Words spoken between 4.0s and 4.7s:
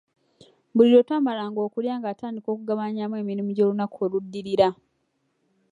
oluddirira.